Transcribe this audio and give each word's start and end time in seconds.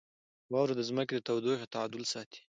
•واوره 0.51 0.73
د 0.77 0.81
ځمکې 0.89 1.13
د 1.15 1.19
تودوخې 1.27 1.67
تعادل 1.73 2.03
ساتي. 2.13 2.39